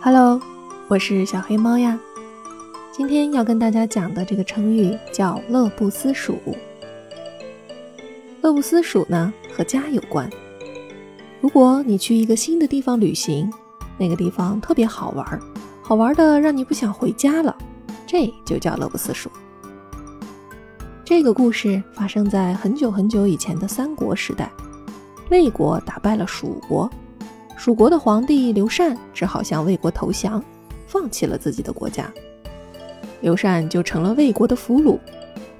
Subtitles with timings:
[0.00, 0.40] Hello，
[0.88, 1.98] 我是小黑猫呀。
[2.92, 6.38] 今天要跟大家讲的这个成语叫“乐不思蜀”。
[8.40, 10.30] 乐不思蜀呢，和家有关。
[11.40, 13.52] 如果你去一个新的地方旅行，
[13.98, 15.40] 那个地方特别好玩，
[15.82, 17.56] 好玩的让你不想回家了，
[18.06, 19.28] 这就叫乐不思蜀。
[21.04, 24.52] 这个故事发生在很久很久以前的三国时代。
[25.30, 26.90] 魏国打败了蜀国。
[27.56, 30.42] 蜀国的皇帝刘禅只好向魏国投降，
[30.86, 32.12] 放弃了自己的国家。
[33.22, 34.98] 刘禅就成了魏国的俘虏，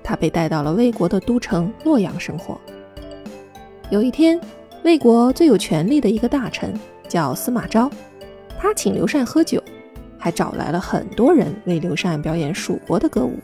[0.03, 2.61] 他被带到了魏国的都城洛阳生活。
[3.91, 4.39] 有一天，
[4.85, 6.79] 魏国最有权力的一个大臣
[7.09, 7.91] 叫司马昭，
[8.59, 9.63] 他请刘禅喝酒，
[10.19, 13.39] 还找来了很多人为刘禅表演蜀国的歌舞。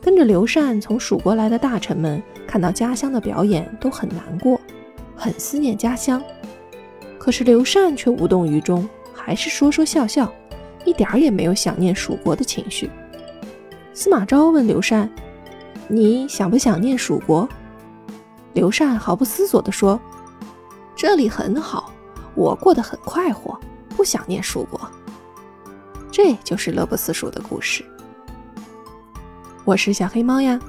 [0.00, 4.60] 跟着刘禅从蜀国来的大臣们看到家乡的表演，都很难过，
[5.26, 6.22] 很思念家乡。
[7.18, 10.32] 可是刘禅却无动于衷，还是说说笑笑，
[10.84, 12.88] 一点儿也没有想念蜀国的情绪。
[13.92, 15.12] 司马昭问刘禅
[15.88, 17.48] ：“你想不想念蜀国？”
[18.54, 20.00] 刘禅毫不思索地说
[20.94, 21.92] ：“这里很好，
[22.36, 23.58] 我过得很快活，
[23.96, 24.80] 不想念蜀国。”
[26.12, 27.84] 这就是乐不思蜀的故事。
[29.64, 30.60] 我是小黑猫呀，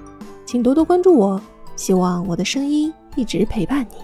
[0.48, 1.40] 请多多关注我，
[1.76, 3.98] 希望我的声音一直陪伴你。